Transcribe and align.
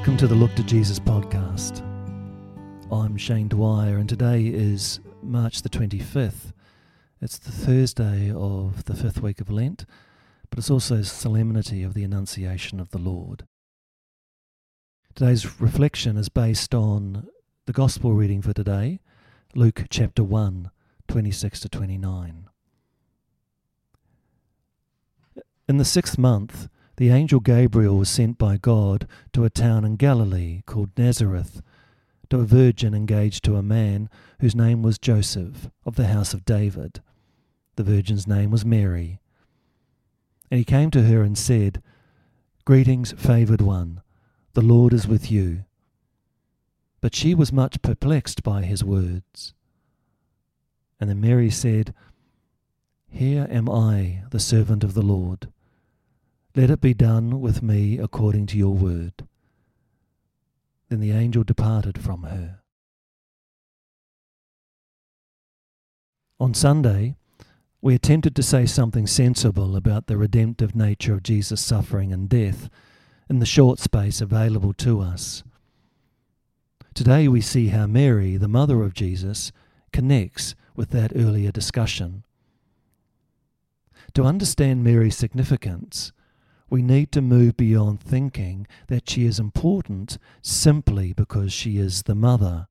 to 0.00 0.26
the 0.26 0.34
Look 0.34 0.54
to 0.54 0.62
Jesus 0.62 0.98
podcast. 0.98 1.82
I'm 2.90 3.18
Shane 3.18 3.48
Dwyer, 3.48 3.98
and 3.98 4.08
today 4.08 4.46
is 4.46 5.00
March 5.22 5.60
the 5.60 5.68
25th. 5.68 6.54
It's 7.20 7.36
the 7.36 7.52
Thursday 7.52 8.32
of 8.34 8.84
the 8.86 8.94
fifth 8.94 9.20
week 9.20 9.42
of 9.42 9.50
Lent, 9.50 9.84
but 10.48 10.58
it's 10.58 10.70
also 10.70 11.02
solemnity 11.02 11.82
of 11.82 11.92
the 11.92 12.04
Annunciation 12.04 12.80
of 12.80 12.90
the 12.90 12.98
Lord. 12.98 13.46
Today's 15.14 15.60
reflection 15.60 16.16
is 16.16 16.30
based 16.30 16.74
on 16.74 17.28
the 17.66 17.74
Gospel 17.74 18.14
reading 18.14 18.40
for 18.40 18.54
today, 18.54 18.98
Luke 19.54 19.84
chapter 19.90 20.24
1, 20.24 20.70
26 21.06 21.60
to 21.60 21.68
29. 21.68 22.48
In 25.68 25.76
the 25.76 25.84
sixth 25.84 26.16
month, 26.16 26.68
the 26.96 27.08
angel 27.08 27.40
Gabriel 27.40 27.96
was 27.96 28.10
sent 28.10 28.36
by 28.38 28.56
God 28.56 29.06
to 29.32 29.44
a 29.44 29.50
town 29.50 29.84
in 29.84 29.96
Galilee 29.96 30.62
called 30.66 30.90
Nazareth, 30.96 31.62
to 32.28 32.40
a 32.40 32.44
virgin 32.44 32.94
engaged 32.94 33.44
to 33.44 33.56
a 33.56 33.62
man 33.62 34.10
whose 34.40 34.54
name 34.54 34.82
was 34.82 34.98
Joseph, 34.98 35.70
of 35.86 35.96
the 35.96 36.08
house 36.08 36.34
of 36.34 36.44
David. 36.44 37.00
The 37.76 37.82
virgin's 37.82 38.26
name 38.26 38.50
was 38.50 38.64
Mary. 38.64 39.20
And 40.50 40.58
he 40.58 40.64
came 40.64 40.90
to 40.90 41.02
her 41.02 41.22
and 41.22 41.36
said, 41.36 41.82
Greetings, 42.64 43.12
favoured 43.12 43.62
one, 43.62 44.02
the 44.52 44.60
Lord 44.60 44.92
is 44.92 45.08
with 45.08 45.30
you. 45.30 45.64
But 47.00 47.14
she 47.14 47.34
was 47.34 47.52
much 47.52 47.82
perplexed 47.82 48.42
by 48.42 48.62
his 48.62 48.84
words. 48.84 49.54
And 51.00 51.08
then 51.08 51.20
Mary 51.20 51.50
said, 51.50 51.94
Here 53.08 53.46
am 53.50 53.68
I, 53.68 54.22
the 54.30 54.38
servant 54.38 54.84
of 54.84 54.94
the 54.94 55.02
Lord 55.02 55.48
let 56.54 56.70
it 56.70 56.80
be 56.80 56.94
done 56.94 57.40
with 57.40 57.62
me 57.62 57.98
according 57.98 58.46
to 58.46 58.58
your 58.58 58.74
word. 58.74 59.26
Then 60.88 61.00
the 61.00 61.12
angel 61.12 61.44
departed 61.44 61.98
from 61.98 62.24
her. 62.24 62.60
On 66.38 66.52
Sunday, 66.52 67.14
we 67.80 67.94
attempted 67.94 68.36
to 68.36 68.42
say 68.42 68.66
something 68.66 69.06
sensible 69.06 69.76
about 69.76 70.06
the 70.06 70.16
redemptive 70.16 70.74
nature 70.74 71.14
of 71.14 71.22
Jesus' 71.22 71.60
suffering 71.60 72.12
and 72.12 72.28
death 72.28 72.68
in 73.30 73.38
the 73.38 73.46
short 73.46 73.78
space 73.78 74.20
available 74.20 74.74
to 74.74 75.00
us. 75.00 75.42
Today 76.94 77.26
we 77.26 77.40
see 77.40 77.68
how 77.68 77.86
Mary, 77.86 78.36
the 78.36 78.48
mother 78.48 78.82
of 78.82 78.92
Jesus, 78.92 79.50
connects 79.92 80.54
with 80.76 80.90
that 80.90 81.12
earlier 81.16 81.50
discussion. 81.50 82.24
To 84.14 84.24
understand 84.24 84.84
Mary's 84.84 85.16
significance, 85.16 86.12
we 86.72 86.80
need 86.80 87.12
to 87.12 87.20
move 87.20 87.54
beyond 87.54 88.00
thinking 88.00 88.66
that 88.88 89.06
she 89.06 89.26
is 89.26 89.38
important 89.38 90.16
simply 90.40 91.12
because 91.12 91.52
she 91.52 91.76
is 91.76 92.04
the 92.04 92.14
mother. 92.14 92.66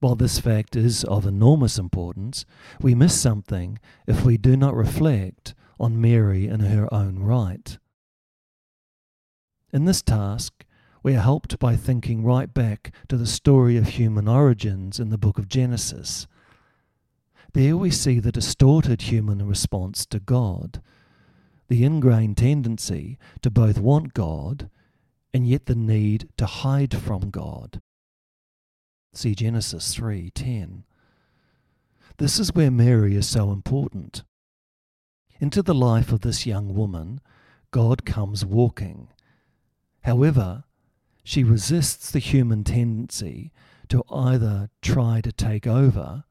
While 0.00 0.16
this 0.16 0.38
fact 0.38 0.76
is 0.76 1.02
of 1.04 1.24
enormous 1.24 1.78
importance, 1.78 2.44
we 2.78 2.94
miss 2.94 3.18
something 3.18 3.78
if 4.06 4.22
we 4.22 4.36
do 4.36 4.54
not 4.54 4.76
reflect 4.76 5.54
on 5.80 5.98
Mary 5.98 6.46
in 6.46 6.60
her 6.60 6.92
own 6.92 7.20
right. 7.20 7.78
In 9.72 9.86
this 9.86 10.02
task, 10.02 10.66
we 11.02 11.16
are 11.16 11.20
helped 11.20 11.58
by 11.58 11.74
thinking 11.74 12.22
right 12.22 12.52
back 12.52 12.92
to 13.08 13.16
the 13.16 13.26
story 13.26 13.78
of 13.78 13.88
human 13.88 14.28
origins 14.28 15.00
in 15.00 15.08
the 15.08 15.16
book 15.16 15.38
of 15.38 15.48
Genesis. 15.48 16.26
There 17.54 17.78
we 17.78 17.90
see 17.90 18.20
the 18.20 18.30
distorted 18.30 19.00
human 19.00 19.48
response 19.48 20.04
to 20.04 20.20
God 20.20 20.82
the 21.68 21.84
ingrained 21.84 22.36
tendency 22.36 23.18
to 23.42 23.50
both 23.50 23.78
want 23.78 24.14
God 24.14 24.70
and 25.32 25.46
yet 25.46 25.66
the 25.66 25.74
need 25.74 26.28
to 26.36 26.46
hide 26.46 26.96
from 26.96 27.30
God. 27.30 27.80
See 29.12 29.34
Genesis 29.34 29.94
3:10. 29.94 30.84
This 32.18 32.38
is 32.38 32.54
where 32.54 32.70
Mary 32.70 33.14
is 33.14 33.28
so 33.28 33.52
important. 33.52 34.24
Into 35.38 35.62
the 35.62 35.74
life 35.74 36.12
of 36.12 36.20
this 36.20 36.46
young 36.46 36.74
woman, 36.74 37.20
God 37.70 38.06
comes 38.06 38.44
walking. 38.44 39.08
However, 40.02 40.64
she 41.22 41.44
resists 41.44 42.10
the 42.10 42.18
human 42.18 42.64
tendency 42.64 43.52
to 43.88 44.02
either 44.10 44.70
try 44.80 45.20
to 45.20 45.32
take 45.32 45.66
over 45.66 46.24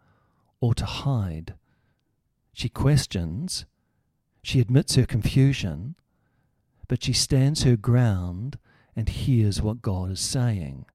or 0.59 0.73
to 0.73 0.85
hide. 0.85 1.55
She 2.53 2.69
questions 2.69 3.65
she 4.45 4.59
admits 4.59 4.93
her 4.93 5.07
confusion, 5.07 5.95
but 6.87 7.03
she 7.03 7.13
stands 7.13 7.63
her 7.63 7.75
ground 7.75 8.59
and 8.95 9.09
hears 9.09 9.59
what 9.59 9.81
God 9.81 10.11
is 10.11 10.19
saying. 10.19 10.85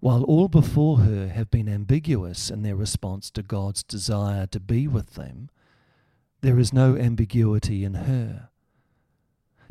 While 0.00 0.24
all 0.24 0.48
before 0.48 0.98
her 0.98 1.28
have 1.28 1.48
been 1.48 1.68
ambiguous 1.68 2.50
in 2.50 2.62
their 2.62 2.74
response 2.74 3.30
to 3.30 3.44
God's 3.44 3.84
desire 3.84 4.48
to 4.48 4.58
be 4.58 4.88
with 4.88 5.14
them, 5.14 5.48
there 6.40 6.58
is 6.58 6.72
no 6.72 6.96
ambiguity 6.96 7.84
in 7.84 7.94
her. 7.94 8.48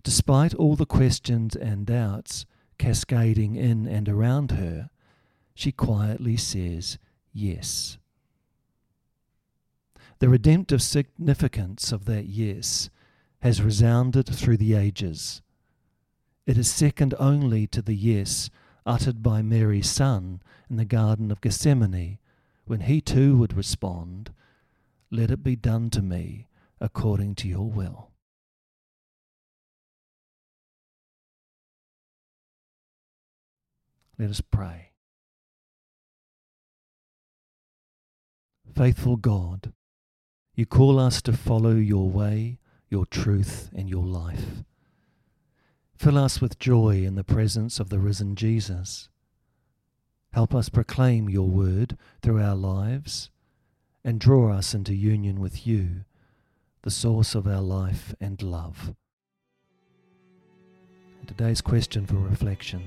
Despite 0.02 0.54
all 0.56 0.78
the 0.78 0.86
questions 0.86 1.54
and 1.54 1.86
doubts 1.86 2.46
cascading 2.78 3.58
in 3.58 3.86
and 3.88 4.08
around 4.08 4.52
her, 4.52 4.90
she 5.54 5.74
quietly 5.74 6.38
says 6.38 6.98
yes. 7.34 7.98
The 10.22 10.30
redemptive 10.30 10.84
significance 10.84 11.92
of 11.92 12.06
that 12.06 12.28
yes 12.28 12.92
has 13.40 13.64
resounded 13.64 14.28
through 14.28 14.58
the 14.58 14.76
ages. 14.76 15.42
It 16.46 16.60
is 16.60 16.72
second 16.72 17.16
only 17.18 17.66
to 17.66 17.82
the 17.82 17.96
yes 17.96 18.52
uttered 18.86 19.24
by 19.24 19.42
Mary's 19.42 19.90
son 19.90 20.44
in 20.70 20.76
the 20.76 20.86
Garden 20.86 21.32
of 21.32 21.42
Gethsemane, 21.42 22.20
when 22.66 22.82
he 22.82 23.02
too 23.02 23.36
would 23.38 23.58
respond, 23.58 24.32
Let 25.10 25.32
it 25.32 25.42
be 25.42 25.56
done 25.56 25.90
to 25.90 26.04
me 26.04 26.46
according 26.80 27.34
to 27.38 27.48
your 27.48 27.68
will. 27.68 28.12
Let 34.20 34.30
us 34.30 34.42
pray. 34.42 34.92
Faithful 38.76 39.18
God, 39.18 39.74
you 40.56 40.66
call 40.66 41.00
us 41.00 41.22
to 41.24 41.34
follow 41.34 41.76
your 41.76 42.10
way, 42.10 42.60
your 42.90 43.06
truth, 43.06 43.70
and 43.76 43.90
your 43.90 44.06
life. 44.06 44.64
Fill 45.96 46.18
us 46.18 46.42
with 46.42 46.60
joy 46.60 47.04
in 47.04 47.16
the 47.16 47.24
presence 47.24 47.80
of 47.80 47.90
the 47.90 48.00
risen 48.00 48.36
Jesus. 48.36 49.08
Help 50.34 50.56
us 50.56 50.70
proclaim 50.70 51.30
your 51.30 51.48
word 51.48 51.98
through 52.22 52.42
our 52.42 52.56
lives 52.56 53.30
and 54.04 54.20
draw 54.20 54.52
us 54.52 54.74
into 54.74 54.96
union 54.96 55.40
with 55.40 55.68
you, 55.68 56.06
the 56.82 56.92
source 56.92 57.36
of 57.36 57.46
our 57.46 57.62
life 57.62 58.16
and 58.20 58.42
love. 58.42 58.96
And 61.20 61.28
today's 61.28 61.62
question 61.62 62.06
for 62.06 62.16
reflection 62.16 62.84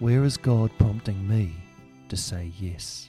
Where 0.00 0.24
is 0.24 0.36
God 0.36 0.72
prompting 0.78 1.28
me 1.28 1.54
to 2.08 2.16
say 2.16 2.50
yes? 2.58 3.08